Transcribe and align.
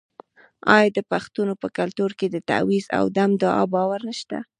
آیا 0.75 0.89
د 0.97 0.99
پښتنو 1.11 1.53
په 1.61 1.67
کلتور 1.77 2.11
کې 2.19 2.27
د 2.29 2.37
تعویذ 2.49 2.85
او 2.97 3.05
دم 3.17 3.31
دعا 3.41 3.63
باور 3.73 3.99
نشته؟ 4.09 4.37